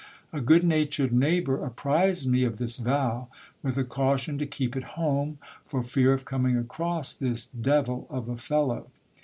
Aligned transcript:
A 0.33 0.41
good 0.41 0.63
natured 0.63 1.11
neighbour 1.13 1.63
apprised 1.63 2.27
me 2.27 2.43
of 2.43 2.57
this 2.57 2.77
vow, 2.77 3.27
with 3.61 3.77
a 3.77 3.83
cau 3.83 4.15
tion 4.17 4.39
to 4.39 4.47
keep 4.47 4.75
at 4.75 4.97
home, 4.97 5.37
for 5.63 5.83
fear 5.83 6.11
of 6.11 6.25
coming 6.25 6.57
across 6.57 7.13
this 7.13 7.45
devil 7.61 8.07
of 8.09 8.27
a 8.27 8.35
fellow. 8.35 8.87